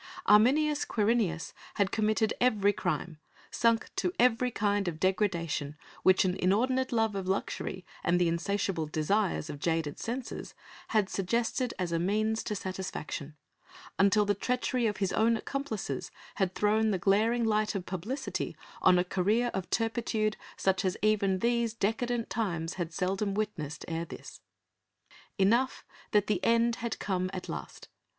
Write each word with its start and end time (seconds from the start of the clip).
Arminius 0.25 0.83
Quirinius 0.83 1.53
had 1.75 1.91
committed 1.91 2.33
every 2.41 2.73
crime, 2.73 3.19
sunk 3.51 3.91
to 3.97 4.11
every 4.17 4.49
kind 4.49 4.87
of 4.87 4.99
degradation 4.99 5.75
which 6.01 6.25
an 6.25 6.33
inordinate 6.37 6.91
love 6.91 7.13
of 7.13 7.27
luxury 7.27 7.85
and 8.03 8.19
the 8.19 8.27
insatiable 8.27 8.87
desires 8.87 9.47
of 9.47 9.59
jaded 9.59 9.99
senses 9.99 10.55
had 10.87 11.07
suggested 11.07 11.75
as 11.77 11.91
a 11.91 11.99
means 11.99 12.41
to 12.41 12.55
satisfaction, 12.55 13.35
until 13.99 14.25
the 14.25 14.33
treachery 14.33 14.87
of 14.87 14.97
his 14.97 15.13
own 15.13 15.37
accomplices 15.37 16.09
had 16.37 16.55
thrown 16.55 16.89
the 16.89 16.97
glaring 16.97 17.43
light 17.45 17.75
of 17.75 17.85
publicity 17.85 18.55
on 18.81 18.97
a 18.97 19.03
career 19.03 19.51
of 19.53 19.69
turpitude 19.69 20.35
such 20.57 20.83
as 20.83 20.97
even 21.03 21.37
these 21.37 21.75
decadent 21.75 22.27
times 22.27 22.73
had 22.73 22.91
seldom 22.91 23.35
witnessed 23.35 23.85
ere 23.87 24.05
this. 24.05 24.41
Enough 25.37 25.85
that 26.09 26.25
the 26.25 26.43
end 26.43 26.77
had 26.77 26.97
come 26.97 27.29
at 27.35 27.47
last. 27.47 27.87